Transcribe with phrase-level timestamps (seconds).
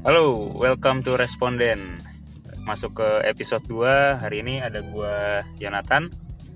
[0.00, 2.00] Halo, welcome to Responden.
[2.64, 4.16] Masuk ke episode 2.
[4.24, 6.08] Hari ini ada gua Yonatan.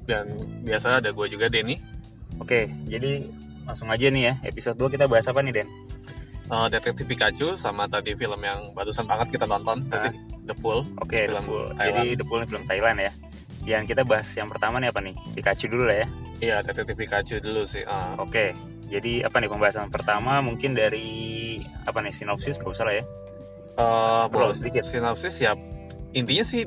[0.05, 0.29] dan
[0.61, 1.81] biasa ada gue juga Denny
[2.37, 3.25] Oke, jadi
[3.65, 4.35] langsung aja nih ya.
[4.45, 5.69] Episode 2 kita bahas apa nih, Den?
[6.53, 10.13] uh, detektif Pikachu sama tadi film yang barusan banget kita nonton tadi
[10.45, 11.65] The Pool Oke, The Film Pool.
[11.73, 11.97] Thailand.
[11.97, 13.13] Jadi The Pool ini film Thailand ya.
[13.65, 15.15] Yang kita bahas yang pertama nih apa nih?
[15.33, 16.07] Pikachu dulu lah ya.
[16.43, 18.53] iya detektif Pikachu dulu sih uh, Oke.
[18.93, 21.57] Jadi apa nih pembahasan pertama mungkin dari
[21.89, 23.05] apa nih sinopsis kalau salah ya.
[23.79, 24.83] Uh, sedikit.
[24.85, 25.53] sinopsis ya
[26.15, 26.63] intinya sih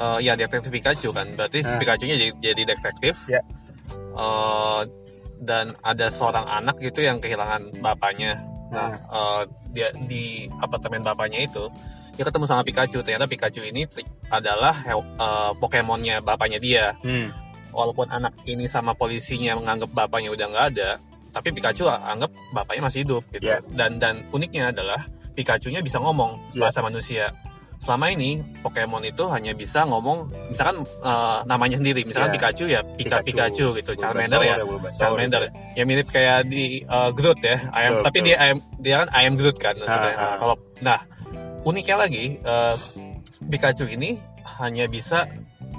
[0.00, 1.78] uh, ya detektif Pikachu kan berarti si Ah.
[1.78, 3.40] Pikachu-nya jadi, jadi detektif Ya.
[4.16, 4.84] Uh,
[5.40, 8.40] dan ada seorang anak gitu yang kehilangan bapaknya
[8.70, 9.42] nah uh,
[9.74, 11.66] dia di apartemen bapaknya itu
[12.14, 13.88] dia ketemu sama Pikachu ternyata Pikachu ini
[14.28, 14.76] adalah
[15.16, 17.32] uh, Pokemonnya bapaknya dia Hmm.
[17.72, 20.90] walaupun anak ini sama polisinya menganggap bapaknya udah nggak ada,
[21.30, 23.46] tapi Pikachu anggap bapaknya masih hidup gitu.
[23.46, 23.62] Ya.
[23.72, 26.66] Dan dan uniknya adalah Pikachu-nya bisa ngomong Ya.
[26.66, 27.30] bahasa manusia.
[27.80, 32.36] Selama ini Pokemon itu hanya bisa ngomong misalkan eh, namanya sendiri, misalkan Ya.
[32.36, 34.60] Pikachu ya Pika Pikachu, gitu, Charmander ya.
[34.60, 38.26] Bulbasaur, Charmander gitu ya mirip kayak di eh, Groot ya, I am- Betul, tapi betul.
[38.28, 40.12] dia I am- dia kan I am Groot kan maksudnya.
[40.12, 40.36] Ah, ah.
[40.36, 40.98] Kalau nah
[41.64, 42.74] uniknya lagi eh,
[43.40, 44.20] Pikachu ini
[44.60, 45.24] hanya bisa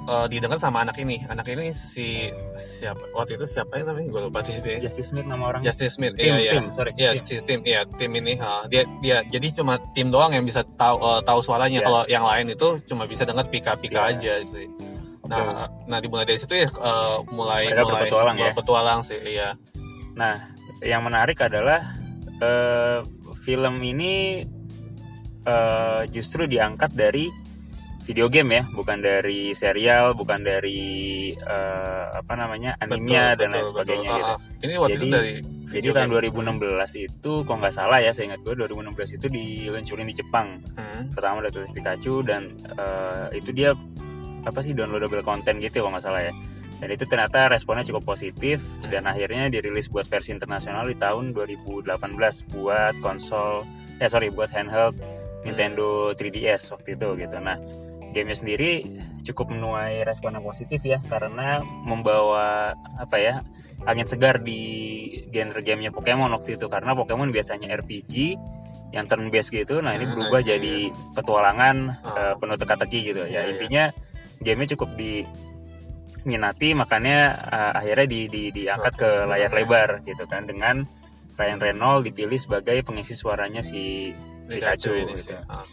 [0.08, 1.22] eh, didengar sama anak ini.
[1.26, 3.00] Anak ini si siapa?
[3.14, 4.08] Waktu itu siapa yang namanya?
[4.10, 4.78] Gue lupa ya.
[4.82, 5.62] Justice Smith nama orang.
[5.62, 6.14] Justice Smith.
[6.18, 6.52] tim, iya, iya.
[6.58, 6.90] tim, sorry.
[6.98, 7.24] Iya, tim.
[7.24, 8.66] si tim, iya tim ini, ha.
[8.66, 11.80] dia, dia, jadi cuma tim doang yang bisa tahu eh, tahu suaranya.
[11.80, 11.86] Iya.
[11.86, 14.10] Kalau yang lain itu cuma bisa dengar pika-pika Iya.
[14.18, 14.66] aja sih.
[15.22, 18.44] Nah, nah dimulai dari situ ya eh, mulai Mereka mulai berpetualang ya?
[18.50, 19.56] berpetualang sih, iya.
[20.12, 20.52] Nah,
[20.84, 21.94] yang menarik adalah
[22.42, 23.00] eh,
[23.42, 24.44] film ini
[25.46, 27.30] eh, justru diangkat dari
[28.02, 30.82] video game ya, bukan dari serial, bukan dari
[31.32, 34.18] eh, apa namanya animenya Betul, dan lain sebagainya betul.
[34.18, 34.26] gitu.
[34.26, 34.60] Ah, ah.
[34.60, 35.32] Ini waktu Jadi- itu dari
[35.72, 36.14] Jadi tahun game.
[36.20, 40.60] 2016 itu, kalau nggak salah ya, saya ingat gue 2016 itu diluncurin di Jepang.
[40.74, 41.08] Hmm.
[41.10, 42.42] Pertama dari Pikachu dan
[42.76, 43.72] eh, itu dia
[44.42, 46.32] apa sih downloadable content gitu kalau nggak salah ya.
[46.76, 48.90] Dan itu ternyata responnya cukup positif Hmm.
[48.90, 51.86] dan akhirnya dirilis buat versi internasional di tahun 2018
[52.50, 53.62] buat konsol
[53.96, 54.98] eh sorry buat handheld
[55.42, 57.36] Nintendo 3DS waktu itu gitu.
[57.38, 57.56] Nah,
[58.12, 58.72] gamenya sendiri
[59.22, 63.34] cukup menuai respon yang positif ya karena membawa apa ya
[63.82, 64.60] angin segar di
[65.28, 68.36] genre gamenya Pokemon waktu itu karena Pokemon biasanya RPG
[68.92, 69.80] yang turn based gitu.
[69.80, 70.52] Nah, ini Hmm, berubah see.
[70.52, 70.74] jadi
[71.16, 72.12] petualangan Ah.
[72.12, 73.24] eh, penuh teka-teki gitu.
[73.24, 73.50] Ya, Iya, iya.
[73.50, 73.84] intinya
[74.38, 80.84] gamenya cukup diminati makanya eh, akhirnya di, di diangkat ke layar lebar gitu kan dengan
[81.34, 84.12] Ryan Reynolds dipilih sebagai pengisi suaranya si
[84.44, 85.32] Pikachu ini gitu.
[85.32, 85.40] sih.
[85.48, 85.64] Ah.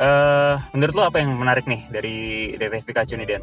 [0.00, 2.16] Eh menurut lo apa yang menarik nih dari
[2.56, 3.42] detektif Pikachu nih Dan?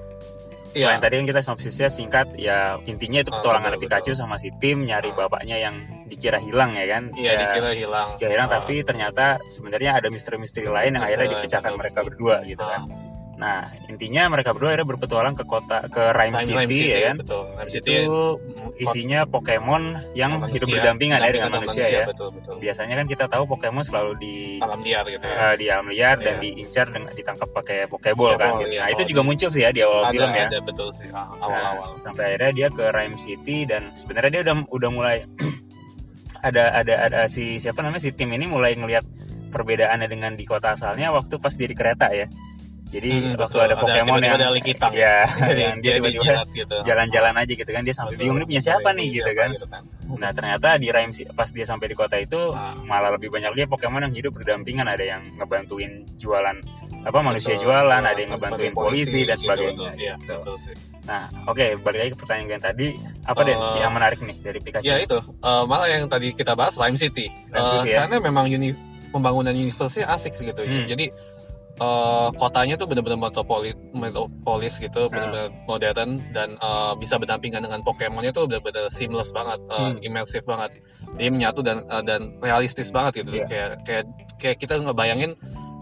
[0.74, 0.94] Iya.
[0.94, 4.22] Selain tadi kan kita sinopsisnya singkat ya intinya itu Ah, petualangan betul, Pikachu betul.
[4.22, 5.16] sama si tim nyari Ah.
[5.16, 5.76] bapaknya yang
[6.06, 7.04] dikira hilang ya kan?
[7.14, 8.08] Iya, Ya, dikira hilang.
[8.14, 8.56] dikira hilang Ah.
[8.62, 12.70] tapi ternyata sebenarnya ada misteri-misteri lain yang akhirnya dipecahkan betul, mereka berdua gitu Ah.
[12.74, 12.82] kan.
[13.38, 17.16] Nah, intinya mereka berdua akhirnya berpetualang ke kota ke Rhyme, City, Rhyme ya kan.
[17.22, 17.44] Betul.
[17.54, 19.84] Rhyme City situ mm, isinya Pokemon
[20.18, 22.06] yang manusia, hidup berdampingan ya dengan dampingan manusia, ya.
[22.10, 22.54] Betul, betul.
[22.58, 25.38] Biasanya kan kita tahu Pokemon selalu di Alam liar gitu ya.
[25.38, 26.42] eh, di alam liar dan Iya.
[26.42, 28.58] diincar dengan ditangkap pakai Pokeball kan.
[28.58, 28.74] Pokeball, gitu.
[28.74, 30.46] iya, Nah, itu juga muncul sih ya di awal ada, film ya.
[30.50, 31.90] ada betul sih ah, Nah, awal-awal.
[31.96, 35.18] sampai akhirnya dia ke Rhyme City dan sebenarnya dia udah udah mulai
[36.48, 39.06] ada ada ada si siapa namanya si tim ini mulai ngelihat
[39.48, 42.26] perbedaannya dengan di kota asalnya waktu pas dia di kereta ya.
[42.88, 43.62] Jadi Hmm, waktu betul.
[43.62, 44.92] ada Pokemon tiba-tiba yang ada likitang.
[44.96, 45.16] ya,
[45.50, 46.76] Jadi yang dia tiba-tiba gitu.
[46.82, 48.22] jalan-jalan aja gitu kan dia sampai Betul.
[48.24, 49.50] bingung ini punya siapa nih gitu Siapa kan.
[50.16, 52.80] Nah ternyata di Rhyme pas dia sampai di kota itu Ah.
[52.80, 56.58] malah lebih banyak lagi Pokemon yang hidup berdampingan ada yang ngebantuin jualan
[57.04, 57.64] apa manusia Betul.
[57.66, 59.76] jualan Ah, ada yang ngebantuin polisi, dan gitu, sebagainya.
[59.78, 59.92] betul.
[59.98, 60.34] Iya, gitu.
[60.34, 60.76] betul sih.
[61.04, 62.88] Nah oke balik lagi ke pertanyaan yang tadi
[63.22, 64.86] apa deh Eh, yang menarik nih dari Pikachu?
[64.86, 67.28] Ya itu, eh, malah yang tadi kita bahas Lime City.
[67.48, 68.00] Lime Eh, City, ya.
[68.02, 68.72] Karena memang uni,
[69.10, 70.72] pembangunan universe-nya asik gitu ya.
[70.74, 70.88] Hmm.
[70.88, 71.06] Jadi
[71.78, 75.10] eh, kotanya tuh benar-benar metropolis, metropolis gitu, Ah.
[75.10, 79.98] benar-benar modern dan eh, bisa berdampingan dengan Pokemonnya tuh benar-benar seamless banget, eh, Hmm.
[80.02, 80.82] imersif banget.
[81.16, 83.38] Dia menyatu dan eh, dan realistis banget gitu.
[83.38, 83.46] Iya.
[83.46, 84.04] Kayak kayak
[84.38, 85.34] kayak kita ngebayangin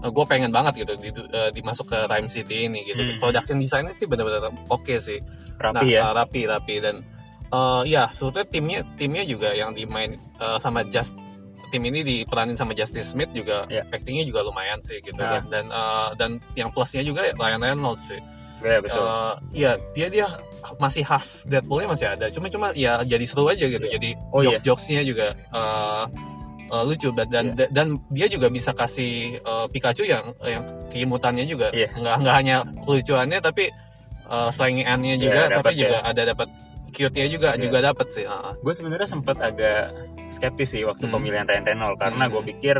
[0.05, 3.01] gue pengen banget gitu di, eh, dimasuk ke Time City ini gitu.
[3.01, 3.17] Hmm.
[3.17, 5.17] Production desainnya sih benar-benar oke sih
[5.55, 6.11] Rapi ya.
[6.11, 7.01] nah, uh, rapi rapi dan
[7.49, 11.15] uh, ya sebetulnya timnya timnya juga yang dimain uh, sama Just
[11.75, 13.83] tim ini diperanin sama Justice Smith juga Ya.
[13.91, 15.43] actingnya juga lumayan sih gitu Nah.
[15.43, 18.21] dan dan, uh, dan yang plusnya juga Ryan Reynolds sih
[18.63, 19.03] Ya betul.
[19.03, 20.25] Uh, ya dia dia
[20.79, 23.93] masih khas Deadpoolnya masih ada cuma cuma ya jadi seru aja gitu Iya.
[23.99, 24.57] jadi Oh, iya.
[24.57, 26.07] jokes jokesnya juga uh,
[26.71, 27.67] uh, lucu dan dan, Iya.
[27.69, 31.93] dan dia juga bisa kasih uh, Pikachu yang yang keimutannya juga Iya.
[31.93, 32.55] nggak nggak hanya
[32.87, 33.69] lucuannya tapi
[34.25, 36.09] uh, slangingannya juga Iya, dapat tapi juga ya.
[36.09, 36.47] ada dapat
[36.95, 37.61] cute-nya juga Iya.
[37.61, 39.91] juga dapat sih uh, gue sebenarnya sempat agak
[40.29, 41.13] skeptis sih waktu Hmm.
[41.13, 42.31] pemilihan Ryan Reynolds karena Hmm.
[42.31, 42.75] gue pikir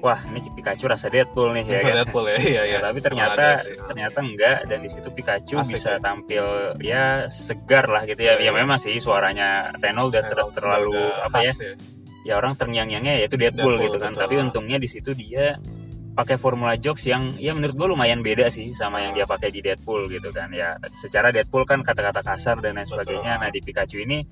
[0.00, 2.98] wah ini Pikachu rasa Deadpool nih ya Rasa kan Deadpool ya iya iya Ya, tapi
[3.00, 3.76] ternyata sih.
[3.82, 5.98] ternyata enggak dan di situ Pikachu Asik, bisa ya.
[5.98, 6.44] tampil
[6.78, 8.36] ya segar lah gitu ya.
[8.36, 8.52] Ya iya.
[8.52, 11.52] memang sih suaranya Reynolds udah ter- terlalu udah apa ya?
[11.52, 11.72] ya
[12.24, 14.12] Ya orang terngiang-ngiangnya yaitu Deadpool, Deadpool, gitu kan.
[14.12, 14.22] betul.
[14.24, 15.60] Tapi untungnya di situ dia
[16.14, 19.58] pakai formula jokes yang ya menurut gue lumayan beda sih sama yang dia pakai di
[19.58, 20.48] Deadpool gitu kan.
[20.48, 23.02] Ya secara Deadpool kan kata-kata kasar dan lain Betul.
[23.02, 23.32] sebagainya.
[23.36, 24.22] Nah di Pikachu ini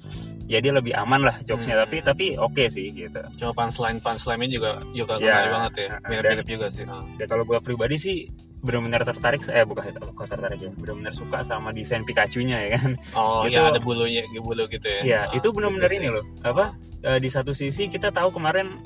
[0.46, 1.84] ya dia lebih aman lah jokesnya Hmm.
[1.84, 3.18] tapi tapi oke sih gitu.
[3.36, 7.00] cuma punchline punchline juga juga Ya, banget ya mirip-mirip juga sih Ah.
[7.16, 8.16] Ya kalau gue pribadi sih
[8.60, 13.42] benar-benar tertarik eh bukan bukan tertarik ya benar-benar suka sama desain Pikachu-nya ya kan oh
[13.42, 17.18] Itu- ya ada bulunya bulu gitu ya ya Ah, itu benar-benar ini loh apa eh,
[17.18, 18.76] di satu sisi kita tahu kemarin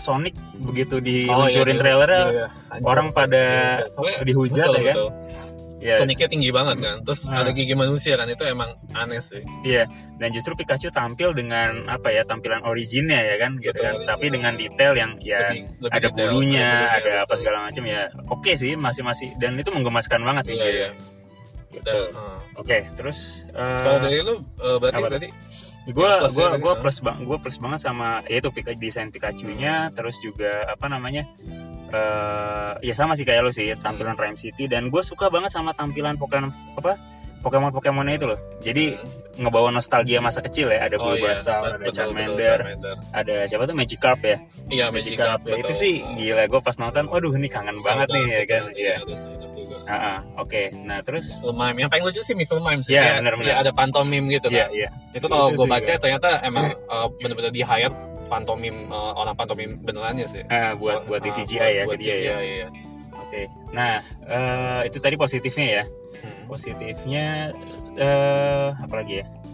[0.00, 4.64] Sonic begitu Oh, iya, diluncurin iya, trailernya iya, anjir, orang Sonic, pada iya, soalnya- dihujat
[4.64, 4.96] betul, ya kan?
[4.96, 5.10] betul.
[5.80, 6.96] ya Sonicnya tinggi banget kan?
[7.00, 7.40] Terus Ah.
[7.40, 8.28] ada gigi manusia kan?
[8.28, 9.40] Itu emang aneh sih.
[9.62, 9.88] Iya.
[10.14, 13.94] Dan justru Pikachu tampil dengan apa ya tampilan originnya ya kan gitu Betul, kan?
[13.96, 14.10] original.
[14.12, 17.84] tapi dengan detail yang ya Lebih- lebih ada detail, bulunya lebih ada apa segala macam
[17.86, 19.28] ya oke sih masih masih.
[19.36, 20.54] Dan itu menggemaskan banget sih.
[20.54, 20.88] Iya iya.
[21.70, 21.86] Gitu.
[21.86, 22.36] Dan, ah.
[22.56, 23.18] oke terus
[23.48, 25.28] eh, kalau dari lu eh, berarti apa tadi
[25.82, 26.78] gue Ya, plus gue ya, gue ya.
[26.78, 31.24] plus bang gue plus banget sama ya itu desain Pikachu-nya terus juga apa namanya
[31.88, 34.22] eh ya sama sih kayak lo sih tampilan Hmm.
[34.22, 36.94] Rhyme City dan gue suka banget sama tampilan Pokemon apa
[37.40, 39.08] Pokemon Pokemonnya itu loh jadi Hmm.
[39.40, 41.32] ngebawa nostalgia masa kecil ya ada Oh, iya.
[41.32, 42.96] Bulbasaur ada Betul, betul, Charmander Charmander.
[43.10, 44.36] ada siapa tuh Magikarp ya
[44.68, 45.74] iya Magikarp Ya, itu betul.
[45.74, 48.94] sih gila gue pas nonton waduh ini kangen banget nih ya betul, kan iya
[49.92, 51.50] iya juga oke nah terus Mr.
[51.50, 52.58] Mime yang paling lucu sih Mr.
[52.58, 53.48] Mime sih Iya, Kayak- benar-benar.
[53.48, 55.74] ya, ada pantomim gitu iya kan iya itu kalau gue juga.
[55.74, 57.94] baca ternyata emang eh, bener-bener di hire
[58.26, 62.00] pantomim eh, orang pantomim benerannya sih Ah, buat buat di Ah, CGI ya buat ke
[62.00, 62.68] dia ya CGI, iya.
[63.12, 63.40] oke
[63.70, 63.94] nah
[64.24, 66.42] eh, itu tadi positifnya ya Hmm.
[66.46, 67.54] positifnya
[67.96, 69.49] eh apalagi ya Nah,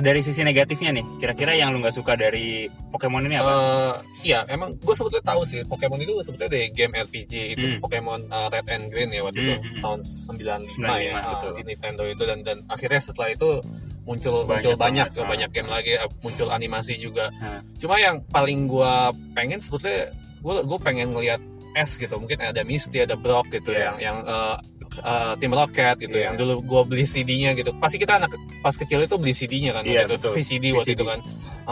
[0.00, 3.94] dari sisi negatifnya nih kira-kira yang lu nggak suka dari Pokemon ini apa Eh,
[4.24, 7.80] iya, emang gue sebetulnya tahu sih Pokemon itu sebetulnya dari game RPG itu Hmm.
[7.80, 9.82] Pokemon uh, Red and Green ya waktu Hmm, itu hmm.
[9.84, 11.50] tahun 95, 95, ya uh, betul.
[11.52, 13.50] di Nintendo itu dan dan akhirnya setelah itu
[14.02, 15.28] muncul Banyak muncul banyak banget, ah.
[15.28, 17.28] banyak game lagi uh, muncul animasi juga.
[17.38, 17.60] Ah.
[17.76, 18.92] Cuma yang paling gue
[19.36, 20.08] pengen sebetulnya
[20.40, 21.40] gue gue pengen ngelihat
[21.76, 23.92] S gitu mungkin ada Misty ada Brock gitu Iya.
[23.92, 24.56] yang yang uh,
[24.98, 26.24] uh, Tim Rocket gitu Iya.
[26.24, 29.82] yang dulu gue beli CD-nya gitu pasti kita anak pas kecil itu beli CD-nya kan
[29.82, 30.30] Iya, waktu betul.
[30.30, 30.94] itu VCD waktu VCD.
[30.94, 31.18] itu kan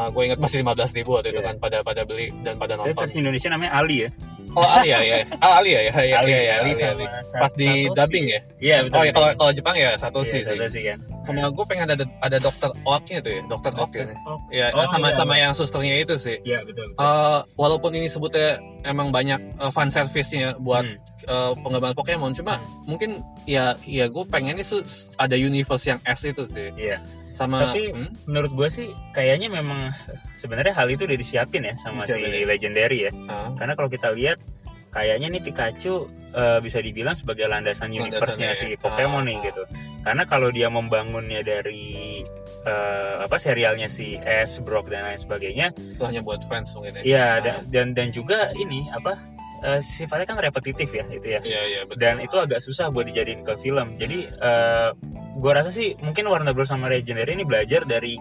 [0.09, 1.47] gue ingat masih 15 ribu waktu itu Iya.
[1.47, 4.11] kan pada pada beli dan pada Tapi nonton versi Indonesia namanya Ali ya
[4.53, 6.93] oh Ali ya ya ah, Ali ya ya ya Ali, ya, ya, Ali Ali, sama
[6.95, 7.05] Ali.
[7.35, 7.93] Pas di Satoshi.
[7.93, 10.81] dubbing ya iya betul oh ya kalau kalau Jepang ya satu Iya, sih sih Satoshi
[10.83, 14.07] kan sama gue pengen ada ada dokter Oaknya tuh ya dokter Oak ya
[14.49, 15.43] ya Oh, sama iya, sama iya.
[15.43, 17.03] yang susternya itu sih iya betul, betul.
[17.03, 20.97] Eh, walaupun ini sebutnya emang banyak eh, fan service-nya buat Hmm.
[21.27, 24.87] Eh, pengembangan Pokemon, cuma mungkin ya ya gue pengennya su-
[25.17, 26.71] ada universe yang S itu sih.
[26.73, 27.03] Iya.
[27.31, 28.25] Sama Tapi hmm?
[28.25, 29.93] menurut gue sih kayaknya memang
[30.35, 32.43] sebenarnya hal itu udah disiapin ya sama Disiapin si.
[32.43, 34.41] Legendary ya Ah, karena kalau kita lihat
[34.89, 38.81] kayaknya nih Pikachu eh, bisa dibilang sebagai landasan universe-nya si ya.
[38.81, 39.45] Pokemon Ah, nih ah.
[39.45, 39.63] gitu.
[40.01, 42.25] Karena kalau dia membangunnya dari
[42.63, 47.03] eh, apa serialnya si Ash, Brock dan lain sebagainya, itu hanya buat fans mungkin ya.
[47.05, 49.13] iya Ah, da- dan dan juga ini apa
[49.63, 51.41] eh, sifatnya kan repetitif ya itu ya.
[51.41, 52.01] Iya iya betul.
[52.03, 53.97] Dan itu agak susah buat dijadiin ke film.
[53.97, 54.89] Jadi eh,
[55.37, 58.17] gua rasa sih mungkin Warner Bros sama Legendary ini belajar dari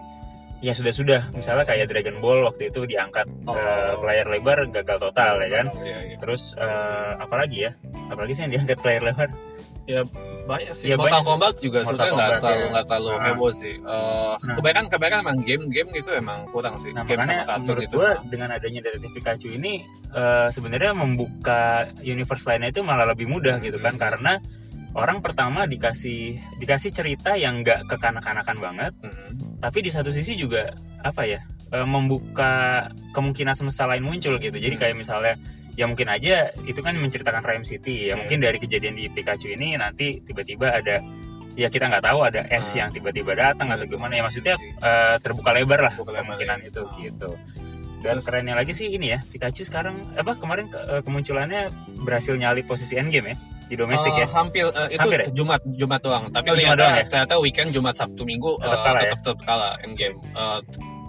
[0.64, 3.52] yang sudah-sudah misalnya kayak Dragon Ball waktu itu diangkat Oh.
[4.00, 6.16] ke layar lebar gagal total ya kan Iya, iya.
[6.16, 7.76] terus eh, apalagi ya
[8.08, 9.28] apalagi sih yang diangkat ke layar lebar
[9.86, 10.00] Ya
[10.46, 10.84] banyak sih.
[10.86, 11.28] Iya, Mortal banyak sih.
[11.28, 12.68] Kombat juga Mortal nggak terlalu ya.
[12.70, 13.20] nggak terlalu Ah.
[13.20, 13.74] heboh sih.
[13.76, 14.54] Eh, Nah.
[14.56, 16.90] kebanyakan kebanyakan emang game-game gitu emang kurang sih.
[16.90, 17.96] nah game makanya sama kartun menurut gitu.
[17.96, 19.72] gua dengan adanya Detektif Pikachu ini
[20.08, 21.60] eh, sebenarnya membuka
[21.98, 24.00] universe lainnya itu malah lebih mudah gitu kan Hmm.
[24.00, 24.32] karena
[24.92, 29.36] orang pertama dikasih dikasih cerita yang nggak kekanak-kanakan banget Hmm.
[29.58, 34.72] tapi di satu sisi juga apa ya eh, membuka kemungkinan semesta lain muncul gitu jadi
[34.72, 34.80] Hmm.
[34.80, 35.34] kayak misalnya
[35.76, 38.24] ya mungkin aja itu kan menceritakan Rhyme City ya Oke.
[38.24, 41.04] mungkin dari kejadian di Pikachu ini nanti tiba-tiba ada
[41.52, 42.82] ya kita nggak tahu ada S Ah.
[42.82, 46.58] yang tiba-tiba datang atau Iya, gimana ya maksudnya eh, terbuka lebar lah Terbuka lebar, kemungkinan
[46.58, 46.66] ya.
[46.66, 46.96] itu Ah.
[46.98, 47.30] gitu
[47.96, 51.68] dan Terus- kerennya lagi sih ini ya Pikachu sekarang apa kemarin ke- eh, kemunculannya
[51.98, 55.28] berhasil nyalip posisi endgame ya di domestik Eh, ya hampir eh, itu Hampir ya?
[55.34, 57.04] Jumat Jumat doang tapi Oh, Jumat ternyata, doang ya?
[57.06, 59.10] ternyata weekend Jumat Sabtu Minggu Tetap eh, kalah ya?
[59.10, 60.58] tetap tetap kalah endgame Eh,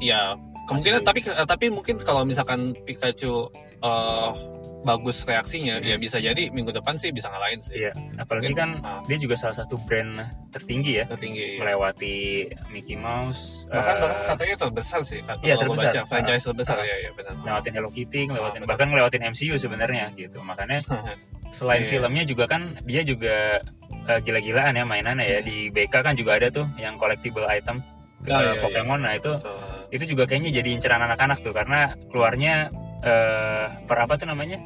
[0.01, 0.19] ya
[0.65, 3.47] kemungkinan Masih- tapi tapi mungkin kalau misalkan Pikachu
[3.79, 4.31] eh,
[4.79, 5.85] bagus reaksinya Hmm.
[5.85, 9.01] ya bisa jadi minggu depan sih bisa ngalahin sih Iya, apalagi Mungkin, kan ah.
[9.03, 10.15] dia juga salah satu brand
[10.47, 15.91] tertinggi ya tertinggi melewati Mickey Mouse bahkan eh, bahkan katanya terbesar sih Iya, terbesar.
[15.91, 16.85] baca franchise terbesar Ah.
[16.85, 18.69] ya ya benar ngelewatin Hello Kitty, ngelewatin benar.
[18.69, 20.39] bahkan ngelewatin MCU sebenarnya gitu.
[20.39, 20.77] Makanya
[21.57, 21.89] selain Iya.
[21.89, 23.59] filmnya juga kan dia juga
[24.07, 25.39] eh, gila-gilaan ya mainannya ya.
[25.41, 27.83] Di BK kan juga ada tuh yang collectible item
[28.23, 28.61] Oh, iya, iya.
[28.61, 28.99] Pokemon.
[28.99, 29.57] Nah itu Betul.
[29.91, 34.57] itu juga kayaknya jadi inceran anak-anak tuh karena keluarnya eh, per apa tuh namanya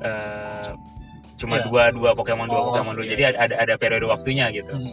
[0.00, 0.70] eh,
[1.34, 1.66] cuma Iya.
[1.66, 3.12] dua dua Pokemon dua Oh, Pokemon dulu iya.
[3.12, 4.92] jadi ada ada ada periode waktunya gitu Hmm.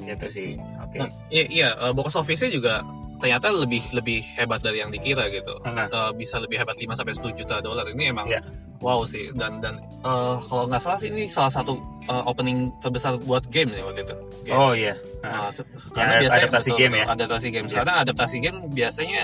[0.00, 2.74] gitu sih oke Nah, iya, iya eh, box office-nya juga
[3.16, 5.60] ternyata lebih lebih hebat dari yang dikira gitu.
[5.60, 7.84] Nah, Eh, bisa lebih hebat 5 sampai 10 juta dolar.
[7.86, 8.40] Ini emang Iya.
[8.80, 13.20] wow sih dan dan eh, kalau nggak salah sih ini salah satu eh, opening terbesar
[13.20, 14.16] buat game ya waktu itu.
[14.42, 14.56] Game.
[14.56, 17.04] oh iya Nah, Nah, se- karena biasanya adaptasi betul, game ya?
[17.06, 17.60] Adaptasi game.
[17.62, 17.72] Iya.
[17.76, 19.20] Sekarang adaptasi game biasanya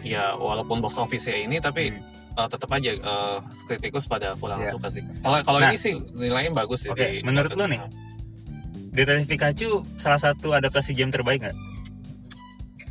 [0.00, 2.00] ya walaupun box office ya ini tapi Hmm.
[2.34, 4.72] eh, tetap aja eh, kritikus pada kurang Iya.
[4.72, 5.04] suka sih.
[5.20, 5.68] Kalau kalau Nah.
[5.68, 6.90] ini sih nilainya bagus sih.
[6.90, 7.80] Oke, di- menurut lu nih?
[8.90, 11.56] Detektif Pikachu salah satu adaptasi game terbaik nggak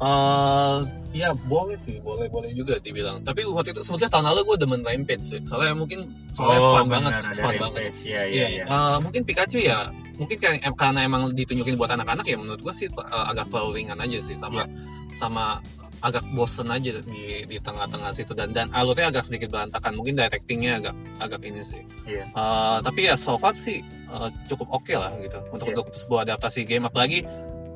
[0.02, 0.78] Eh,
[1.14, 3.22] ya boleh sih, boleh boleh juga dibilang.
[3.22, 5.42] Tapi waktu itu sebetulnya tahun lalu gue demen Rampage sih.
[5.46, 7.62] Soalnya mungkin soalnya fun banget, Oh, fun banget.
[7.62, 8.00] Rampage.
[8.02, 8.64] Iya, iya, Iya, iya.
[8.66, 12.74] eh, mungkin Pikachu ya, mungkin karena, em- karena emang ditunjukin buat anak-anak ya menurut gue
[12.74, 14.74] sih eh, agak terlalu ringan aja sih sama Iya.
[15.14, 15.62] sama
[16.02, 18.34] agak bosen aja di di tengah-tengah situ.
[18.34, 19.94] Dan dan alurnya agak sedikit berantakan.
[19.96, 21.82] Mungkin directingnya agak agak ini sih.
[22.06, 22.26] Iya.
[22.28, 25.38] Eh, tapi ya so far sih eh, cukup oke lah gitu.
[25.50, 25.76] Untuk Iya.
[25.78, 26.86] untuk sebuah adaptasi game.
[26.86, 27.24] Apalagi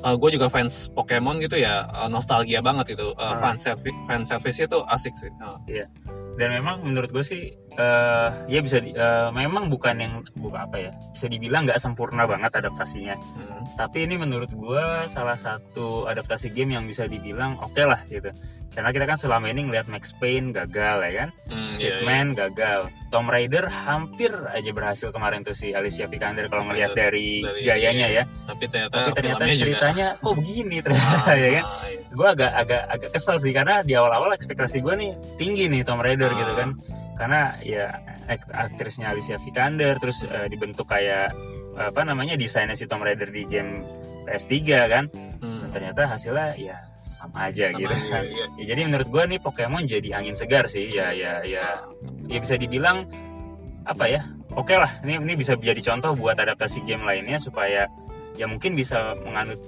[0.05, 3.17] gue juga fans Pokemon gitu ya eh, nostalgia banget gitu.
[3.17, 3.41] Uh, Ah.
[3.41, 5.31] fan service fan service itu asik sih.
[5.71, 5.85] Eh,
[6.35, 10.77] Dan memang menurut gue sih, eh ya bisa, di- eh, memang bukan yang bukan apa
[10.79, 13.15] ya, bisa dibilang nggak sempurna banget adaptasinya.
[13.15, 13.75] hmm.
[13.75, 18.31] Tapi ini menurut gue salah satu adaptasi game yang bisa dibilang oke lah gitu.
[18.67, 21.95] Karena kita kan selama ini ngeliat Max Payne gagal ya kan, Hmm, iya, iya.
[21.95, 27.39] Hitman gagal, Tomb Raider hampir aja berhasil kemarin tuh si Alicia Vikander kalau ngelihat dari,
[27.39, 28.23] Dari- gayanya ya.
[28.43, 31.63] tapi ternyata, Tapi ternyata filmnya juga- ceritanya kok begini ternyata Ah, ya kan.
[31.63, 31.99] ah, iya.
[32.11, 35.99] gue agak agak agak kesel sih karena di awal-awal ekspektasi gue nih tinggi nih Tomb
[35.99, 36.35] Raider Ah.
[36.35, 36.69] gitu kan
[37.15, 37.95] karena ya
[38.27, 41.31] akt- aktrisnya Alicia Vikander terus eh, dibentuk kayak
[41.75, 43.83] apa namanya desainnya si Tomb Raider di game
[44.23, 44.51] PS3
[44.87, 45.05] kan?
[45.43, 45.67] Hmm.
[45.67, 46.77] Dan ternyata hasilnya ya
[47.11, 47.93] sama aja Sama gitu.
[47.95, 48.45] aja, kan iya.
[48.59, 51.83] Ya, jadi menurut gue nih Pokemon jadi angin segar sih ya ya ya.
[52.27, 53.07] Ya bisa dibilang
[53.85, 55.03] apa ya oke lah.
[55.03, 57.87] Ini ini bisa jadi contoh buat adaptasi game lainnya supaya
[58.35, 59.59] ya mungkin bisa menganut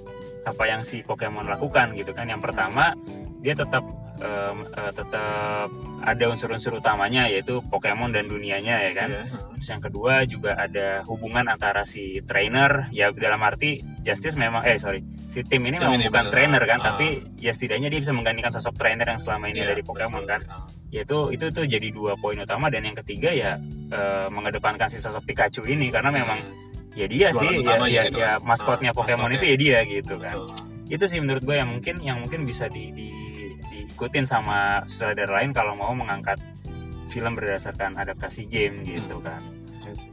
[0.47, 2.27] apa yang si Pokemon lakukan gitu kan.
[2.27, 2.95] Yang pertama
[3.37, 3.83] dia tetap
[4.17, 9.23] em, eh, tetap ada unsur-unsur utamanya yaitu Pokemon dan dunianya ya kan Iya.
[9.53, 14.75] Terus yang kedua juga ada hubungan antara si trainer ya dalam arti Justice memang eh
[14.75, 16.31] sorry si tim ini memang ini bukan bener.
[16.31, 16.85] trainer kan Ah.
[16.87, 20.21] tapi ya setidaknya dia bisa menggantikan sosok trainer yang selama ini Iya, ada di Pokemon
[20.21, 20.31] betul.
[20.31, 20.65] kan Ah.
[20.87, 23.51] yaitu itu tuh jadi dua poin utama dan yang ketiga ya
[23.87, 28.01] eh, mengedepankan si sosok Pikachu ini karena memang Hmm, ya dia Jualan sih ya, ya,
[28.03, 28.47] gitu ya kan.
[28.47, 29.37] maskotnya Ah, Pokemon maskotnya.
[29.37, 30.37] itu ya dia gitu kan
[30.87, 33.07] itu sih menurut gue yang mungkin yang mungkin bisa di, di
[33.97, 36.37] diikutin sama sutradara lain kalau mau mengangkat
[37.09, 39.41] film berdasarkan adaptasi game gitu kan.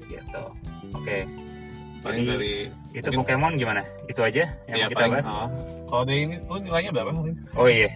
[0.08, 0.44] Gitu.
[0.96, 1.28] Oke.
[2.00, 2.52] Paling Jadi, dari
[2.96, 3.82] itu mungkin- Pokemon gimana?
[4.08, 5.28] Itu aja yang ya, kita paling, bahas.
[5.28, 5.48] ah.
[5.84, 7.12] kalau dari ini lu nilainya berapa
[7.54, 7.92] oh iya.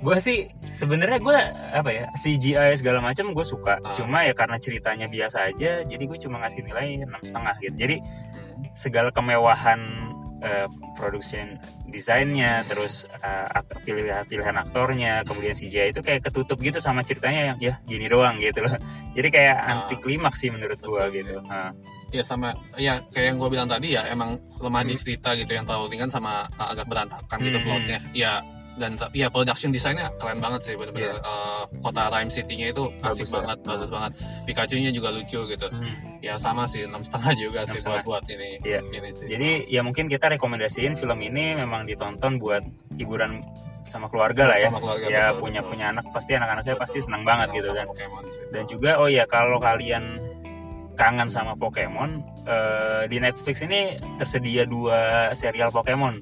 [0.00, 1.38] Gue sih sebenarnya gue
[1.74, 3.84] apa ya CGI segala macam gue suka.
[3.84, 3.92] Ah.
[3.92, 7.76] cuma ya karena ceritanya biasa aja jadi gue cuma ngasih nilai enam setengah gitu.
[7.76, 8.64] Jadi Hmm.
[8.72, 10.07] segala kemewahan
[10.38, 16.78] eh, production desainnya terus eh, ak- pilihan pilihan aktornya kemudian CGI itu kayak ketutup gitu
[16.78, 18.74] sama ceritanya yang ya gini doang gitu loh
[19.16, 19.70] jadi kayak Ah.
[19.84, 21.70] anti klimaks sih menurut gua Betul gitu Ah,
[22.08, 25.00] ya sama ya kayak yang gue bilang tadi ya emang lemah di Hmm.
[25.00, 27.66] cerita gitu yang terlalu ringan sama uh, agak berantakan gitu Hmm.
[27.66, 28.40] plotnya ya
[28.78, 31.20] dan ta- ya production desainnya keren banget sih bener-bener Iya.
[31.20, 33.66] uh, kota Rhyme City-nya itu asik Bagus banget ya.
[33.68, 34.12] bagus banget
[34.46, 35.94] Pikachu-nya juga lucu gitu hmm.
[36.20, 38.80] ya sama sih enam setengah juga sih Enam buat buat ini Iya.
[38.86, 42.62] ini sih jadi ya mungkin kita rekomendasiin film ini memang ditonton buat
[42.94, 43.42] hiburan
[43.82, 45.70] sama keluarga lah ya Sama keluarga, ya betul, punya betul.
[45.72, 48.42] punya anak pasti anak-anaknya pasti senang banget gitu kan Pokemon sih.
[48.48, 50.20] dan juga oh ya kalau kalian
[50.92, 52.10] kangen sama Pokemon
[52.44, 56.18] eh, di Netflix ini tersedia dua serial Pokemon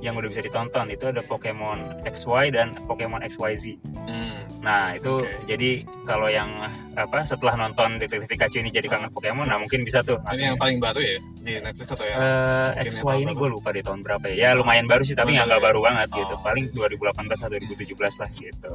[0.00, 3.76] yang udah bisa ditonton itu ada Pokemon XY dan Pokemon XYZ.
[3.94, 4.40] Hmm.
[4.60, 5.44] Nah itu Oke.
[5.44, 6.48] jadi kalau yang
[6.96, 10.16] apa setelah nonton Detektif Pikachu ini jadi kangen Pokemon, nah mungkin bisa tuh.
[10.32, 13.70] ini yang paling baru ya di Netflix atau ya Eh, Mungkin XY ini gue lupa
[13.70, 14.34] di tahun berapa ya.
[14.34, 16.34] Ya lumayan baru sih tapi Oh, nggak nggak baru banget gitu.
[16.34, 16.40] Oh.
[16.40, 18.72] Paling 2018 atau 2017 lah gitu.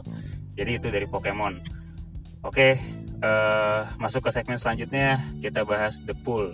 [0.56, 1.54] Jadi itu dari Pokemon.
[2.42, 2.78] Oke,
[3.20, 6.54] eh, masuk ke segmen selanjutnya kita bahas The Pool.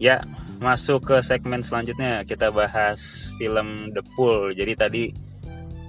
[0.00, 0.24] Ya,
[0.64, 4.56] masuk ke segmen selanjutnya kita bahas film The Pool.
[4.56, 5.04] Jadi tadi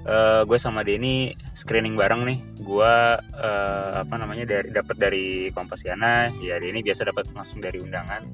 [0.04, 2.40] eh, gue sama Denny screening bareng nih.
[2.60, 2.92] Gue
[3.24, 6.28] eh, apa namanya dari dapat dari Kompasiana.
[6.44, 8.28] Ya Denny biasa dapat langsung dari undangan.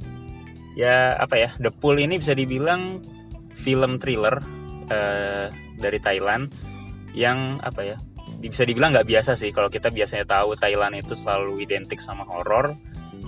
[0.73, 3.05] Ya apa ya The Pool ini bisa dibilang
[3.53, 4.41] film thriller
[4.89, 6.49] eh, dari Thailand
[7.13, 7.97] yang apa ya
[8.41, 12.73] bisa dibilang nggak biasa sih kalau kita biasanya tahu Thailand itu selalu identik sama horor.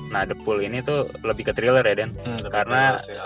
[0.09, 2.11] Nah The Pool ini tuh lebih ke thriller ya Den.
[2.17, 3.23] Hmm, karena thriller sih, ya.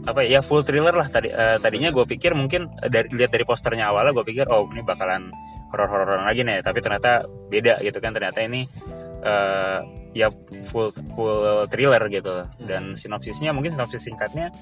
[0.00, 3.44] apa ya full thriller lah tadi eh, tadinya gue pikir mungkin eh, dari lihat dari
[3.44, 5.28] posternya awalnya gue pikir oh ini bakalan
[5.72, 8.12] horor-hororan lagi nih tapi ternyata beda gitu kan.
[8.12, 8.68] Ternyata ini
[9.24, 9.78] eh,
[10.12, 10.28] ya
[10.68, 12.44] full full thriller gitu.
[12.60, 14.52] Dan sinopsisnya mungkin sinopsis singkatnya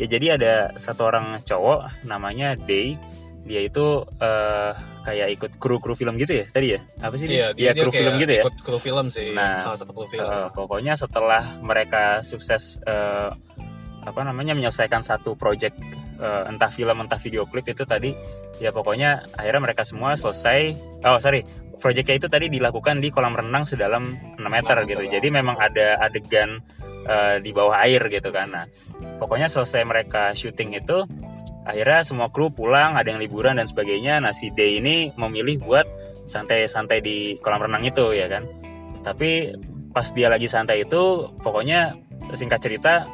[0.00, 2.96] ya jadi ada satu orang cowok namanya Day
[3.44, 6.80] dia itu eh, kayak ikut kru kru film gitu ya tadi ya?
[7.00, 7.72] Apa sih Iya, dia?
[7.72, 8.42] dia, kru film gitu ya?
[8.44, 10.28] ikut kru film sih, Nah, salah satu kru film.
[10.28, 13.30] Eh, pokoknya setelah mereka sukses eh,
[14.00, 15.76] apa namanya menyelesaikan satu project
[16.20, 18.12] eh, entah film entah video klip itu tadi
[18.60, 21.40] ya pokoknya akhirnya mereka semua selesai oh sorry
[21.80, 25.02] projectnya itu tadi dilakukan di kolam renang sedalam 6 meter Enam gitu.
[25.08, 26.60] jadi memang ada adegan
[27.08, 28.52] eh, di bawah air gitu kan.
[28.52, 28.64] Nah
[29.16, 31.08] pokoknya selesai mereka syuting itu
[31.70, 35.86] akhirnya semua kru pulang ada yang liburan dan sebagainya nah si Day ini memilih buat
[36.26, 38.44] santai-santai di kolam renang itu ya kan
[39.00, 39.54] tapi
[39.90, 41.98] pas dia lagi santai itu pokoknya
[42.36, 43.10] singkat cerita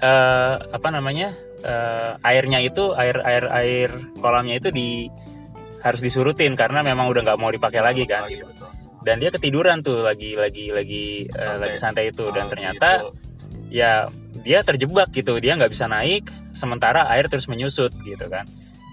[0.00, 1.32] eh, apa namanya
[1.64, 3.90] eh, airnya itu air air air
[4.20, 5.08] kolamnya itu di
[5.80, 8.68] harus disurutin karena memang udah nggak mau dipakai lagi kan betul.
[9.00, 11.60] dan dia ketiduran tuh lagi lagi lagi eh, Santai.
[11.64, 13.08] lagi santai itu dan Ah, ternyata gitu.
[13.72, 13.92] ya
[14.44, 18.46] dia terjebak gitu dia nggak bisa naik sementara air terus menyusut gitu kan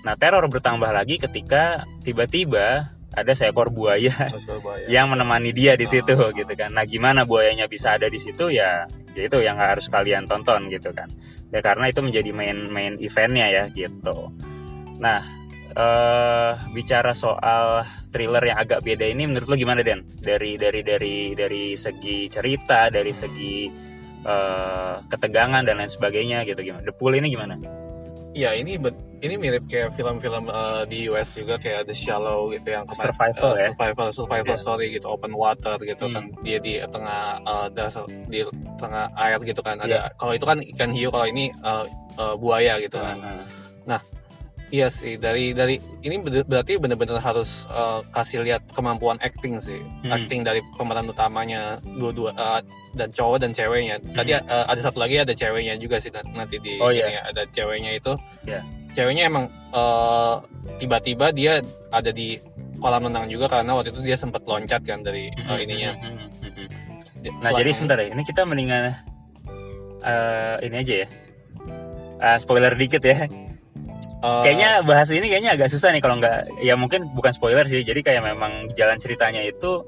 [0.05, 4.13] nah teror bertambah lagi ketika tiba-tiba ada seekor buaya
[4.93, 6.29] yang menemani dia di situ Ah.
[6.29, 6.69] gitu kan.
[6.69, 8.85] Nah, gimana buayanya bisa ada di situ ya,
[9.17, 11.09] ya itu yang harus kalian tonton gitu kan.
[11.49, 14.29] Ya karena itu menjadi main main eventnya ya gitu.
[15.01, 15.25] Nah,
[15.73, 20.05] eh bicara soal thriller yang agak beda ini menurut lo gimana Den?
[20.21, 23.87] Dari dari dari dari segi cerita, dari segi
[24.27, 26.84] eh ketegangan dan lain sebagainya gitu gimana?
[26.84, 27.55] The Pool ini gimana?
[28.31, 28.77] Iya ini
[29.17, 33.50] ini mirip kayak film-film eh, di US juga kayak The Shallow gitu yang kemarin- Survival
[33.50, 33.67] eh, ya?
[33.67, 34.62] survival survival Iya.
[34.62, 36.13] story gitu open water gitu Hmm.
[36.13, 38.46] kan dia di tengah eh, dasar di
[38.77, 39.88] tengah air gitu kan Iya.
[39.88, 41.85] ada kalau itu kan ikan hiu kalau ini eh,
[42.16, 43.18] eh, buaya gitu kan
[43.87, 44.03] Nah,
[44.70, 49.80] iya sih dari dari ini ber- berarti benar-benar harus eh, kasih lihat kemampuan acting sih
[50.03, 50.12] Hmm.
[50.12, 52.62] acting dari pemeran utamanya dua-dua eh,
[52.94, 54.44] dan cowok dan ceweknya tadi Hmm.
[54.46, 57.08] eh, ada satu lagi ada ceweknya juga sih na- nanti di Oh, ini iya.
[57.14, 58.12] ya, ada ceweknya itu
[58.44, 58.62] Iya.
[58.92, 60.36] ceweknya emang eh,
[60.77, 62.36] tiba-tiba dia ada di
[62.77, 66.25] kolam renang juga karena waktu itu dia sempat loncat kan dari eh, Mhm, ininya mhm.
[67.18, 68.94] Di- Nah jadi sebentar ya, ini kita mendingan
[70.00, 71.08] eh, ini aja ya.
[72.18, 73.25] Ah, spoiler dikit ya.
[74.27, 77.81] Eh, Kayaknya bahas ini kayaknya agak susah nih kalau nggak ya mungkin bukan spoiler sih.
[77.81, 79.87] Jadi kayak memang jalan ceritanya itu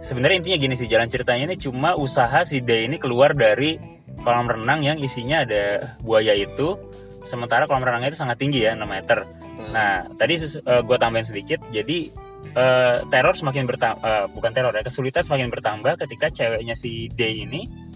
[0.00, 3.76] sebenarnya intinya gini sih, jalan ceritanya ini cuma usaha si Day ini keluar dari
[4.22, 6.78] kolam renang yang isinya ada buaya itu.
[7.26, 9.26] Sementara kolam renangnya itu sangat tinggi ya, 6 meter.
[9.26, 11.60] hmm, Nah, tadi gue tambahin sedikit.
[11.68, 12.08] Jadi
[12.54, 17.87] eh, teror semakin bertambah, bukan teror ya, kesulitan semakin bertambah ketika ceweknya si Day ini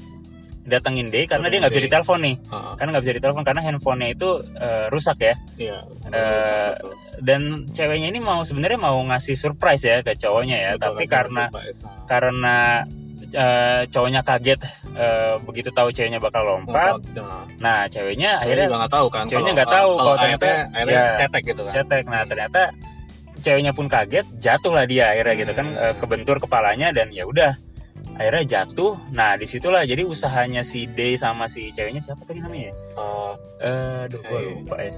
[0.62, 2.36] datengin Day karena dia nggak bisa ditelepon nih.
[2.40, 5.34] eh, Karena nggak bisa ditelepon karena handphonenya itu eh, rusak ya.
[5.56, 6.92] iya Eh, betul.
[7.18, 11.42] Dan ceweknya ini mau sebenarnya mau ngasih surprise ya ke cowoknya ya, Betul, tapi karena
[11.46, 11.80] surprise.
[12.04, 12.56] karena
[13.28, 14.60] eh, cowoknya kaget
[14.92, 17.00] eh, begitu tahu ceweknya bakal lompat.
[17.12, 20.94] Nah, Nah, ceweknya akhirnya juga nggak tahu kan ceweknya nggak tahu kalau kalau ternyata- akhirnya,
[20.94, 21.16] ya.
[21.18, 22.04] cetek gitu kan cetek.
[22.06, 22.60] Nah, ternyata
[23.38, 25.80] ceweknya pun kaget, jatuhlah dia akhirnya gitu kan Hmm.
[25.80, 27.56] eh, kebentur kepalanya dan ya udah
[28.22, 28.94] akhirnya jatuh.
[29.10, 32.74] Nah, di situlah jadi usahanya si Day sama si ceweknya siapa tadi namanya ya?
[32.94, 34.92] Eh, Eh, aduh, gua eh, lupa ya.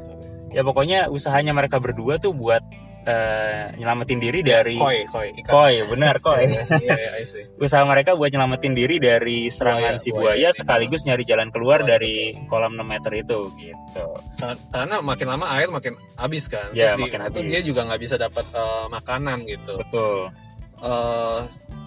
[0.50, 2.62] Ya pokoknya usahanya mereka berdua tuh buat
[3.04, 6.46] eh, nyelamatin diri dari koi koi ikan Koi, benar koi.
[6.80, 7.44] iya iya I see.
[7.54, 10.32] Usaha mereka buat nyelamatin diri dari serangan Buaya, si buaya.
[10.32, 14.04] buaya sekaligus nyari jalan keluar Buaya, dari kolam 6 meter itu gitu.
[14.38, 17.50] Kar- karena makin lama air makin habis kan Ya, terus, di- makin terus habis.
[17.50, 20.18] dia juga nggak bisa dapat eh, makanan gitu Betul.
[20.80, 21.40] Eh,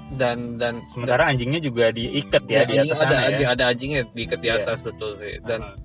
[0.10, 3.48] dan dan Sementara anjingnya juga diikat ya, di anjing- atas ada sana ada, ya.
[3.52, 4.58] ada anjingnya diikat di Iya.
[4.62, 5.76] atas betul sih dan Ah.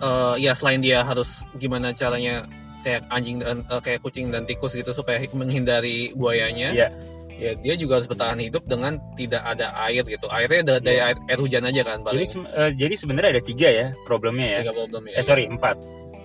[0.00, 2.46] eh, ya selain dia harus gimana caranya
[2.80, 6.88] kayak anjing dan eh, kayak kucing dan tikus gitu supaya menghindari buayanya Iya.
[7.32, 11.06] ya dia juga harus bertahan hidup dengan tidak ada air gitu airnya da- dari Iya.
[11.06, 14.46] air, air hujan aja kan Jadi paling se- eh, jadi sebenarnya ada tiga ya problemnya
[14.46, 14.60] ya.
[14.62, 15.76] tiga problem ya Eh sorry empat.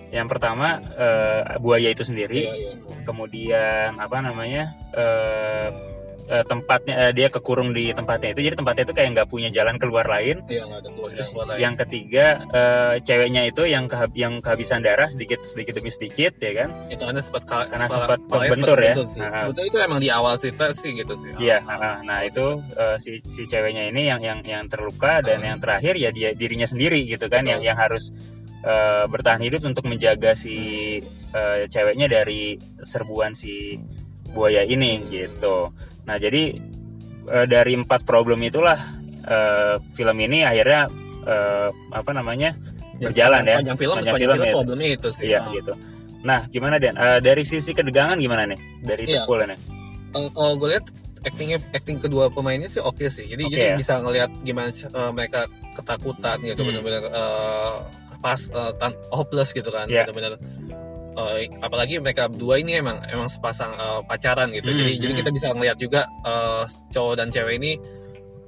[0.06, 2.46] Yang pertama eh, buaya itu sendiri.
[2.46, 2.72] Iya, iya.
[3.02, 5.68] kemudian apa namanya eh,
[6.26, 9.76] eh, tempatnya eh, dia kekurung di tempatnya itu jadi tempatnya itu kayak nggak punya jalan
[9.76, 11.58] keluar lain Iya, ada keluar terus keluar lain.
[11.58, 16.52] yang ketiga eh, ceweknya itu yang keha- yang kehabisan darah sedikit sedikit demi sedikit ya
[16.56, 18.94] kan itu anda sempat ka- Karena sempat kebentur ya.
[18.98, 19.18] sih.
[19.18, 19.40] Nah.
[19.40, 23.22] sebetulnya itu emang di awal cerita sih gitu sih iya nah, nah, itu eh, si
[23.22, 25.46] si ceweknya ini yang yang yang terluka dan Ah.
[25.46, 27.68] yang terakhir ya dia dirinya sendiri gitu kan yang Betul.
[27.68, 28.04] yang harus
[28.60, 30.56] eh, bertahan hidup untuk menjaga si
[31.28, 33.78] eh, ceweknya dari serbuan si
[34.28, 35.70] buaya ini gitu
[36.06, 36.42] nah jadi
[37.26, 38.78] eh, dari empat problem itulah
[39.20, 40.86] eh, film ini akhirnya
[41.22, 42.54] eh, apa namanya
[42.96, 43.58] berjalan ya.
[43.58, 44.54] sepanjang film Sepanjang sepanjang film film, ya.
[44.54, 45.72] problemnya itu sih Iya Nah, gitu.
[46.24, 46.94] Nah, gimana Dan?
[46.96, 48.58] Eh, dari sisi kedegangan gimana nih?
[48.82, 49.22] Dari Iya.
[49.28, 49.58] Nih.
[50.10, 50.86] Eh, kalau gue lihat
[51.22, 53.76] actingnya acting kedua pemainnya sih oke sih jadi Oke jadi ya.
[53.76, 56.68] bisa ngelihat gimana eh, mereka ketakutan gitu Hmm.
[56.72, 57.74] benar-benar eh,
[58.16, 60.06] pas eh, tan- hopeless gitu kan Iya.
[60.06, 60.38] benar-benar
[61.16, 65.20] eh, apalagi mereka berdua ini emang emang sepasang eh, pacaran gitu Hmm, jadi jadi hmm.
[65.24, 67.72] kita bisa ngelihat juga eh, cowok dan cewek ini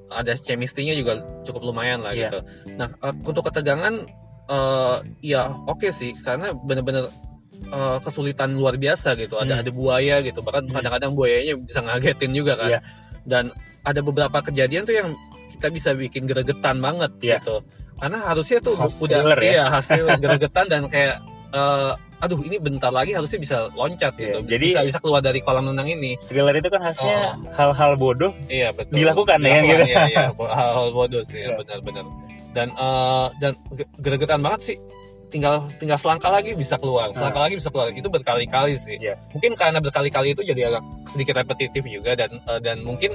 [0.09, 2.29] ada chemistry-nya juga cukup lumayan lah Iya.
[2.29, 2.39] gitu
[2.77, 3.95] nah eh, untuk ketegangan
[4.49, 7.13] eh ya oke sih karena benar-benar
[7.69, 9.63] eh, kesulitan luar biasa gitu ada Hmm.
[9.65, 10.73] ada buaya gitu bahkan Hmm.
[10.73, 12.81] kadang-kadang buayanya bisa ngagetin juga kan Iya.
[13.25, 13.45] dan
[13.85, 15.09] ada beberapa kejadian tuh yang
[15.49, 17.37] kita bisa bikin gregetan banget Iya.
[17.41, 17.61] gitu
[17.99, 19.43] karena harusnya tuh udah ya.
[19.43, 21.19] iya khas thriller, gregetan dan kayak
[21.51, 24.43] eh, aduh ini bentar lagi harusnya bisa loncat gitu.
[24.43, 26.19] Iya, jadi- bisa bisa keluar dari kolam renang ini.
[26.25, 27.55] Thriller itu kan khasnya Oh.
[27.55, 28.95] hal-hal bodoh iya betul.
[28.97, 29.83] Dilakukan ya, gitu.
[29.87, 30.25] iya iya.
[30.35, 31.55] Hal-hal bodoh sih Iya.
[31.55, 32.05] benar-benar
[32.51, 34.79] dan eh, dan ge- gregetan banget sih.
[35.29, 37.93] Tinggal tinggal selangkah lagi bisa keluar selangkah lagi bisa keluar.
[37.93, 38.97] Itu berkali-kali sih.
[38.99, 39.15] Iya.
[39.31, 43.15] mungkin karena berkali-kali itu jadi agak sedikit repetitif juga dan eh, dan mungkin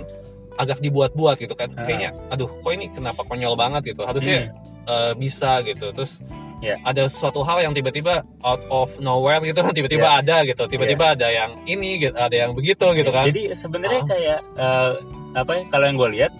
[0.53, 1.73] agak dibuat-buat gitu kan.
[1.73, 1.83] Ah.
[1.83, 4.05] kayaknya aduh kok ini kenapa konyol banget gitu.
[4.05, 4.53] Harusnya
[4.85, 5.89] eh, bisa gitu.
[5.91, 6.21] Terus
[6.63, 6.79] Iya.
[6.81, 11.27] ada suatu hal yang tiba-tiba out of nowhere gitu kan tiba-tiba ada gitu tiba-tiba ada
[11.27, 14.07] yang ini gitu, ada yang begitu gitu kan Jadi sebenarnya Ah.
[14.07, 14.91] kayak eh,
[15.35, 15.63] apa ya?
[15.67, 16.31] Kalau yang gue lihat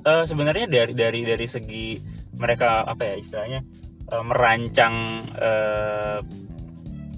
[0.00, 1.98] eh, sebenarnya dari dari dari segi
[2.32, 3.60] mereka apa ya istilahnya
[4.06, 4.94] eh, merancang
[5.34, 6.18] eh,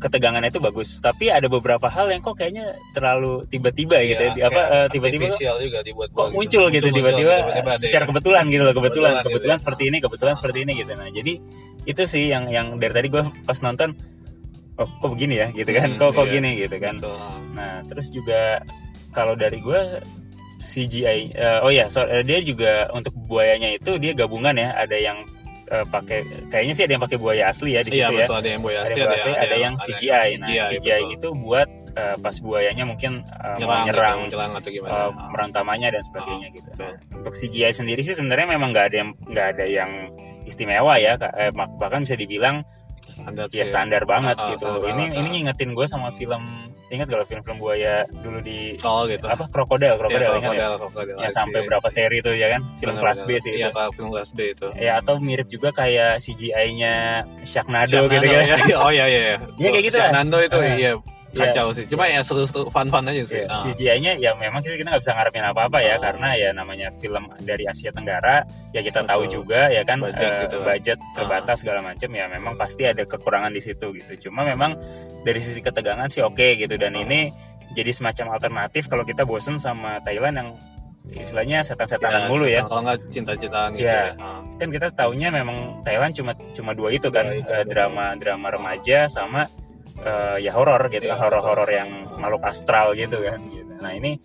[0.01, 0.97] ketegangannya itu bagus.
[0.99, 4.19] Tapi ada beberapa hal yang kok kayaknya terlalu tiba-tiba gitu.
[4.19, 4.31] ya.
[4.33, 7.35] Di- apa eh, tiba-tiba kok- artificial juga dibuat kok muncul gitu tiba-tiba
[7.77, 9.63] secara yang- kebetulan gitu loh kebetulan Kebetulan kebetulan gitu ya.
[9.63, 11.33] seperti ini kebetulan seperti ini gitu nah jadi
[11.83, 13.93] itu sih yang yang dari tadi gue pas nonton
[14.75, 16.33] oh kok begini ya gitu kan Hmm, kok kok iya.
[16.33, 17.21] gini gitu kan Betul.
[17.53, 18.41] nah terus juga
[19.11, 19.81] kalau dari gue
[20.61, 24.93] CGI eh, oh ya so, eh, dia juga untuk buayanya itu dia gabungan ya ada
[24.95, 25.25] yang
[25.71, 28.37] eh, pakai kayaknya sih ada yang pakai buaya asli ya di Iya situ ya betul
[28.37, 30.31] ada yang boy ada, asli, yang buaya asli, ada, yang CGI.
[30.37, 31.15] Nah, CGI betul.
[31.17, 34.91] itu buat eh, pas buayanya mungkin eh, mau nyerang, nyerang gitu, nyerang atau gimana.
[34.91, 36.69] uh, Ah, peran utamanya dan sebagainya gitu.
[36.75, 36.87] betul.
[36.91, 39.91] Nah, untuk CGI sendiri sih sebenarnya memang nggak ada yang nggak ada yang
[40.47, 41.15] istimewa ya.
[41.19, 42.67] Eh, bahkan bisa dibilang
[43.03, 43.67] standar ya sih.
[43.67, 44.67] standar banget Ah, gitu.
[44.67, 45.33] standar ini banget, ini ah.
[45.33, 46.43] ngingetin gue sama film
[46.89, 49.23] ingat kalau film-film buaya dulu di Oh gitu.
[49.25, 50.67] apa krokodil krokodil Iya, ingat ya?
[50.67, 51.15] krokodil, krokodil.
[51.15, 51.97] Ya I see, sampai berapa see.
[51.97, 52.61] seri tuh ya kan?
[52.77, 53.71] Film Benar, kelas B sih Iya, itu.
[53.73, 54.67] kalau film kelas B itu.
[54.75, 56.95] Ya atau mirip juga kayak CGI-nya
[57.45, 58.43] Sharknado Sharknado, gitu kan.
[58.43, 58.57] ya.
[58.83, 59.21] Oh iya iya.
[59.55, 60.11] Iya, kayak gitu lah.
[60.11, 60.75] Sharknado itu Ah.
[60.75, 60.93] iya
[61.31, 61.41] Iya.
[61.47, 61.87] kacau sih.
[61.87, 63.41] Cuma ya seru-seru fun-fun aja sih.
[63.41, 63.63] Iya, Ah.
[63.65, 66.03] CGI-nya ya memang sih kita nggak bisa ngarepin apa-apa ya Oh.
[66.03, 69.35] karena ya namanya film dari Asia Tenggara ya kita tahu Betul.
[69.37, 70.57] juga ya kan Budget eh, gitu.
[70.61, 74.75] budget terbatas segala macam ya memang pasti ada kekurangan di situ gitu cuma memang
[75.21, 77.03] dari sisi ketegangan sih oke gitu dan Oh.
[77.03, 77.31] ini
[77.71, 80.49] jadi semacam alternatif kalau kita bosen sama Thailand yang
[81.09, 83.83] istilahnya setan-setanan Ya, mulu ya Kalau nggak cinta-cintaan gitu.
[83.83, 84.15] Iya.
[84.15, 84.21] ya.
[84.21, 84.43] Ah.
[84.57, 87.71] kan kita taunya memang Thailand cuma cuma dua itu kan Dua itu, eh, betul.
[87.71, 89.49] drama drama remaja sama
[90.01, 93.73] eh, ya horor gitu Iya, kan horor-horor yang makhluk astral gitu kan gitu.
[93.79, 94.17] nah ini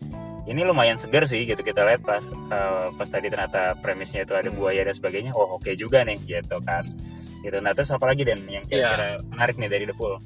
[0.45, 4.47] ini lumayan seger sih gitu kita lihat pas eh, pas tadi ternyata premisnya itu ada
[4.47, 4.57] Hmm.
[4.57, 6.85] buaya dan sebagainya oh oke juga nih gitu kan
[7.39, 10.17] gitu nah terus apa lagi dan yang kira-kira menarik nih dari The Pool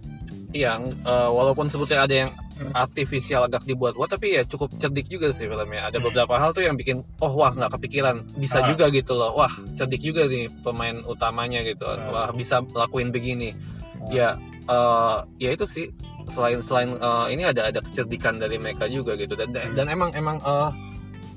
[0.49, 2.31] Iya, eh, walaupun sebetulnya ada yang
[2.73, 5.85] artifisial agak dibuat-buat, tapi ya cukup cerdik juga sih filmnya.
[5.85, 6.09] Ada Hmm.
[6.09, 8.65] beberapa hal tuh yang bikin, oh wah nggak kepikiran, bisa Ah.
[8.65, 9.29] juga gitu loh.
[9.35, 11.85] Wah cerdik juga nih pemain utamanya gitu.
[11.85, 12.01] Ah.
[12.09, 13.53] Wah bisa lakuin begini.
[13.53, 14.09] Ah.
[14.09, 14.27] Ya,
[14.69, 15.89] eh, ya itu sih.
[16.27, 19.33] Selain selain eh, ini ada ada kecerdikan dari mereka juga gitu.
[19.33, 19.73] Dan Hmm.
[19.73, 20.37] dan emang emang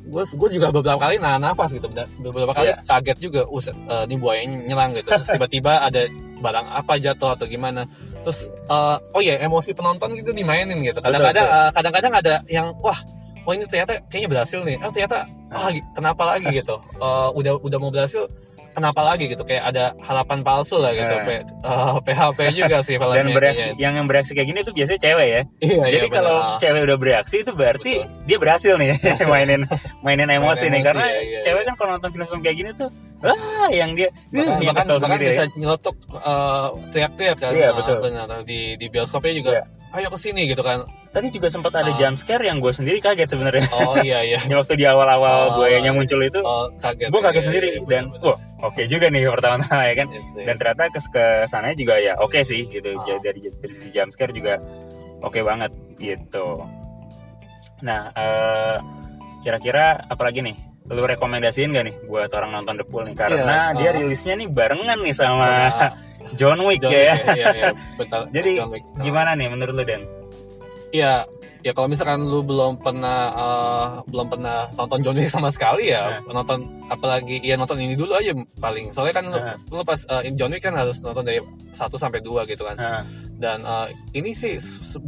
[0.02, 1.86] gue gue juga beberapa kali nahan nafas gitu.
[2.18, 2.82] Beberapa kali Iya.
[2.82, 5.08] kaget juga, Uset, eh, ini buayanya nyerang gitu.
[5.08, 6.02] Terus tiba-tiba ada
[6.36, 7.86] barang apa jatuh atau gimana
[8.20, 12.98] terus eh, oh ya emosi penonton gitu dimainin gitu kadang-kadang eh, kadang-kadang ada yang wah
[13.40, 17.52] oh ini ternyata kayaknya berhasil nih oh ternyata ah gi- kenapa lagi gitu Eh, udah
[17.58, 18.26] udah mau berhasil
[18.72, 21.22] kenapa lagi gitu kayak ada harapan palsu lah gitu Eh.
[21.22, 23.80] P- eh, PHP juga sih filmnya dan bereaksi kayaknya.
[23.80, 26.96] yang yang bereaksi kayak gini tuh biasanya cewek ya Iya, jadi iya, kalau cewek udah
[26.96, 27.92] bereaksi itu berarti
[28.24, 28.96] dia berhasil nih
[29.32, 29.62] mainin
[30.00, 31.68] mainin emosi nih emosi, karena ya, iya, cewek iya.
[31.68, 32.88] kan kalau nonton film-film kayak gini tuh
[33.22, 35.54] ah yang dia yang bahkan, kesel sendiri bisa ya.
[35.54, 37.96] nyelotok eh, teriak-teriak kan Iya, Eh, betul.
[38.00, 39.64] benar di di bioskopnya juga Iya.
[39.92, 41.94] ayo ke sini gitu kan tadi juga sempat ada Ah.
[41.94, 45.61] jump scare yang gue sendiri kaget sebenarnya oh iya iya yang waktu di awal-awal Oh,
[45.61, 49.06] buayanya muncul itu oh kaget gue kaget Iya, sendiri iya, iya, dan wah oke juga
[49.06, 50.46] nih pertama-tama ya kan Yes, yes.
[50.48, 53.04] dan ternyata ke ke sananya juga ya oke sih gitu Ah.
[53.06, 54.56] Jadi dari dari jump scare juga
[55.20, 56.46] oke banget gitu
[57.80, 58.76] nah eh,
[59.40, 60.56] kira-kira apalagi nih
[60.88, 63.94] lu rekomendasiin gak nih buat orang nonton The Pool nih karena Iya, dia ah.
[63.96, 65.48] rilisnya nih barengan nih sama
[66.38, 68.22] John Wick John ya Wick, iya, iya, betul.
[68.30, 68.84] Jadi, John Wick.
[68.98, 70.02] gimana nih menurut lu Dan
[70.90, 71.24] ya
[71.62, 76.18] ya kalau misalkan lu belum pernah eh, belum pernah nonton John Wick sama sekali ya
[76.26, 79.56] nonton apalagi ya nonton ini dulu aja paling soalnya kan lu, Nah.
[79.70, 83.02] lu pas eh, John Wick kan harus nonton dari 1 sampai 2 gitu kan Nah,
[83.38, 84.58] dan eh, ini sih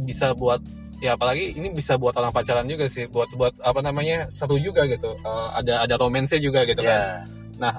[0.01, 0.63] bisa buat
[1.05, 4.83] ya apalagi ini bisa buat orang pacaran juga sih buat buat apa namanya seru juga
[4.85, 7.21] gitu Eh, ada ada romansnya juga gitu kan
[7.55, 7.71] ya.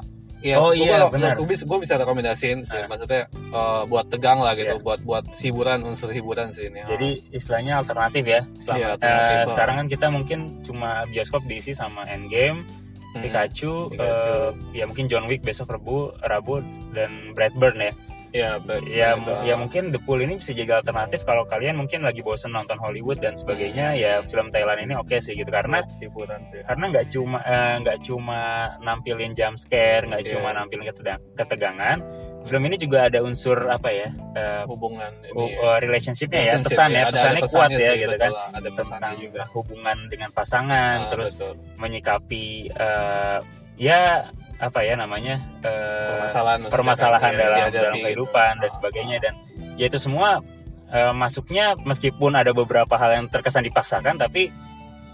[0.43, 1.35] ya Oh iya, benar.
[1.35, 2.87] gue bisa gue bisa rekomendasiin sih Ah.
[2.87, 4.85] maksudnya eh, buat tegang lah gitu Iya.
[4.85, 8.41] buat buat hiburan unsur hiburan sih ini Jadi istilahnya alternatif ya.
[8.57, 9.49] Selama, Iya, eh, alternatif, Bang.
[9.51, 12.63] sekarang kan kita mungkin cuma bioskop diisi sama Endgame,
[13.09, 13.25] Hmm.
[13.25, 14.33] Pikachu, Pikachu.
[14.33, 16.61] eh, ya mungkin John Wick besok Rabu, Rabu
[16.93, 17.93] dan Brightburn ya.
[18.37, 19.25] Ya be- Ya, gitu.
[19.25, 22.77] mu- ya mungkin The Pool ini bisa jadi alternatif kalau kalian mungkin lagi bosen nonton
[22.77, 26.85] Hollywood dan sebagainya ya film Thailand ini oke sih gitu karena Buat hiburan sih karena
[26.87, 28.41] nggak cuma eh, nggak cuma
[28.79, 30.31] nampilin jump scare nggak Iya.
[30.37, 31.99] cuma nampilin ketedang- ketegangan
[32.43, 37.03] film ini juga ada unsur apa ya eh, hubungan ini oh, relationship-nya ya pesan ya
[37.03, 38.49] Ada- ada pesannya kuat pesannya ya sih, gitu kan lah.
[38.53, 41.55] ada tentang juga hubungan dengan pasangan Ah, terus betul.
[41.77, 43.39] menyikapi eh,
[43.77, 48.05] ya apa ya namanya eh, permasalahan permasalahan ya, dalam dihadapi dalam gitu.
[48.09, 49.35] kehidupan dan sebagainya dan
[49.77, 50.41] ya itu semua
[50.89, 54.49] eh, masuknya meskipun ada beberapa hal yang terkesan dipaksakan tapi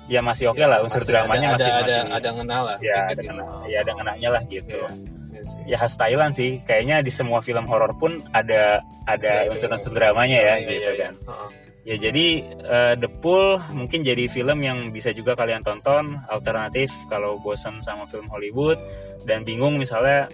[0.06, 3.12] ya masih oke lah unsur dramanya ada, masih ada, masih ada, ngena lah ya ada
[3.18, 3.28] gitu.
[3.30, 4.90] kena ya ada ngenanya lah gitu Iya,
[5.32, 5.62] iya sih.
[5.72, 10.38] ya khas Thailand sih kayaknya di semua film horor pun ada ada Iya, unsur-unsur dramanya
[10.38, 11.02] ya Iya, gitu iya, iya.
[11.08, 11.48] kan Heeh.
[11.82, 17.36] Ya jadi eh, The Pool mungkin jadi film yang bisa juga kalian tonton alternatif kalau
[17.36, 18.78] bosan sama film Hollywood
[19.22, 20.30] dan bingung misalnya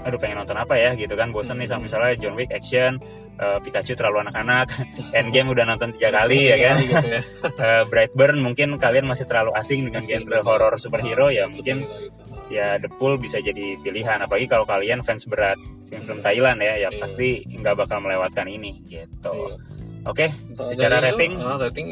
[0.00, 1.86] aduh pengen nonton apa ya gitu kan bosan nih sama Hmm.
[1.88, 3.02] misalnya John Wick action
[3.34, 4.70] eh, Pikachu terlalu anak-anak
[5.18, 7.22] Endgame udah nonton tiga kali ya kan gitu ya.
[7.64, 12.06] Eh, Brightburn mungkin kalian masih terlalu asing dengan Asing, genre horor superhero ya mungkin Superhero
[12.06, 12.54] gitu.
[12.54, 15.58] ya The Pool bisa jadi pilihan apalagi kalau kalian fans berat
[15.90, 16.88] film-film Thailand ya ya Iya.
[16.96, 19.58] pasti nggak bakal melewatkan ini gitu
[20.04, 20.10] Iya.
[20.10, 21.88] oke Kalau secara dari lu, rating eh, rating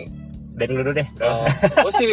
[0.52, 1.44] dari dulu deh Oh,
[1.80, 2.12] gue sih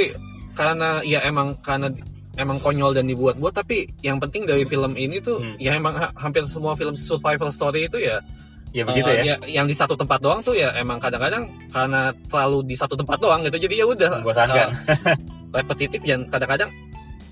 [0.54, 1.92] karena ya emang karena
[2.36, 5.56] emang konyol dan dibuat-buat tapi yang penting dari film ini tuh Hmm.
[5.58, 8.24] ya emang ha- hampir semua film survival story itu ya
[8.70, 12.64] ya begitu eh, ya yang di satu tempat doang tuh ya emang kadang-kadang karena terlalu
[12.64, 15.18] di satu tempat doang gitu jadi ya udah membosankan eh,
[15.52, 16.70] repetitif dan kadang-kadang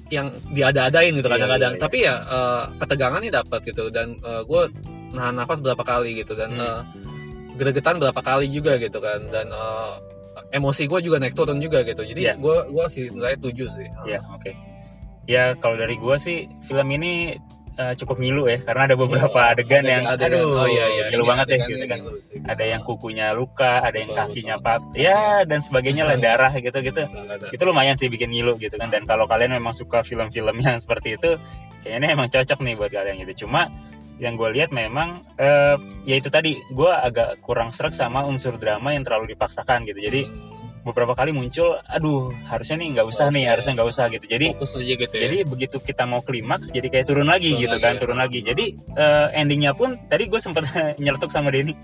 [0.10, 1.84] yang diada-adain gitu Iya, kadang-kadang iya, iya.
[1.84, 4.64] tapi ya eh, ketegangannya dapat gitu dan gue
[5.10, 6.60] nahan nafas berapa kali gitu dan Hmm.
[6.60, 6.82] eh,
[7.58, 9.94] gregetan berapa kali juga gitu kan dan eh,
[10.54, 12.34] emosi gue juga naik turun juga gitu jadi Iya.
[12.36, 14.54] gue gua sih nilai 7 sih Ya, oke.
[15.26, 17.36] Ya, kalau dari gua sih film ini
[17.76, 21.04] eh, cukup ngilu ya karena ada beberapa Iya, adegan yang adegan- aduh oh iya iya
[21.08, 22.00] ngilu ini banget deh adegannya gitu kan.
[22.00, 24.66] ngilu sih, Ada yang kukunya luka, ada yang Betul, kakinya betul.
[24.68, 27.02] pat, ya dan sebagainya lah darah gitu-gitu.
[27.04, 27.48] Nggak ada.
[27.52, 28.88] Itu lumayan sih bikin ngilu gitu kan.
[28.88, 31.38] Dan kalau kalian memang suka film-film yang seperti itu,
[31.82, 33.46] kayaknya emang cocok nih buat kalian gitu.
[33.46, 33.70] Cuma
[34.18, 38.92] yang gue lihat memang eh, ya itu tadi gue agak kurang serak sama unsur drama
[38.92, 39.98] yang terlalu dipaksakan gitu.
[40.00, 40.26] Jadi
[40.82, 44.26] beberapa kali muncul, aduh harusnya nih nggak usah nih, harusnya nggak usah gitu.
[44.26, 47.62] Jadi fokus aja gitu ya jadi begitu kita mau klimaks jadi kayak turun lagi Turun
[47.62, 48.00] gitu lagi kan ya.
[48.00, 50.64] turun lagi jadi eh, endingnya pun tadi gue sempat
[51.04, 51.76] nyeletuk sama Denny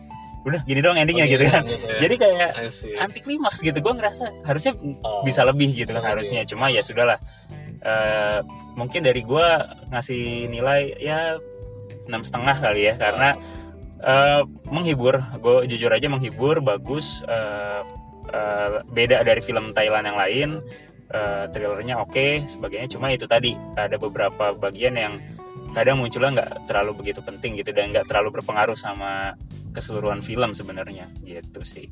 [0.44, 1.98] udah gini dong endingnya Oh, gitu iya, kan gitu ya.
[2.04, 2.50] jadi kayak
[3.00, 4.72] anti klimaks gitu gue ngerasa harusnya
[5.04, 5.24] Oh.
[5.24, 7.20] bisa lebih gitu kan harusnya cuma ya sudahlah
[7.84, 8.40] Eh,
[8.80, 9.48] mungkin dari gue
[9.92, 11.36] ngasih nilai ya
[12.08, 13.36] enam setengah kali ya karena
[14.04, 15.20] eh, menghibur.
[15.40, 17.82] Gue jujur aja menghibur bagus eh,
[18.32, 20.50] eh, beda dari film Thailand yang lain
[21.12, 22.88] eh, trailernya oke sebagainya.
[22.92, 25.14] Cuma itu tadi ada beberapa bagian yang
[25.74, 29.34] kadang munculnya nggak terlalu begitu penting gitu dan nggak terlalu berpengaruh sama
[29.74, 31.90] keseluruhan film sebenarnya gitu sih.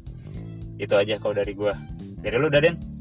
[0.78, 1.74] Itu aja kalau dari gua.
[2.22, 3.01] Dari lu Daden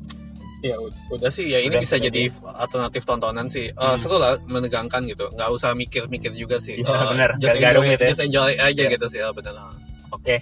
[0.60, 2.22] Ya ud- udah sih ya ini Udah, bisa udah jadi
[2.54, 3.66] alternatif tontonan sih.
[3.66, 3.96] Eh, Hmm.
[3.96, 5.24] seru lah menegangkan gitu.
[5.30, 6.78] Nggak usah mikir-mikir juga sih.
[6.78, 7.30] Iya, Eh, benar.
[7.36, 7.96] Just enjoy, ya.
[7.98, 8.92] just enjoy aja Iya.
[8.92, 9.18] gitu sih.
[9.18, 9.54] Ya, benar.
[10.10, 10.36] Oke.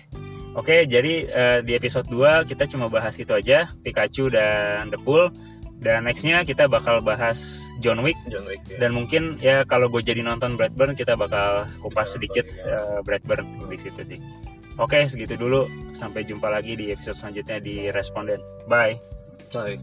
[0.53, 5.31] Oke, jadi eh, di episode 2 kita cuma bahas itu aja, Pikachu dan The Pool.
[5.79, 7.39] Dan nextnya kita bakal bahas
[7.79, 8.83] John Wick John Wick ya.
[8.83, 12.75] dan mungkin ya kalau gue jadi nonton Brightburn kita bakal kupas Bisa sedikit ya.
[12.75, 14.19] eh, Brightburn di situ sih.
[14.75, 15.71] Oke, segitu dulu.
[15.93, 18.43] Sampai jumpa lagi di episode selanjutnya di Responden.
[18.67, 19.18] Bye.
[19.51, 19.79] So.